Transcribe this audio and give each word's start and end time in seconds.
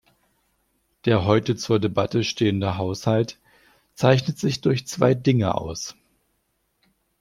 Der 1.05 1.25
heute 1.25 1.55
zur 1.55 1.77
Debatte 1.79 2.23
stehende 2.23 2.75
Haushalt 2.79 3.37
zeichnet 3.93 4.39
sich 4.39 4.59
durch 4.61 4.87
zwei 4.87 5.13
Dinge 5.13 5.53
aus. 5.53 5.93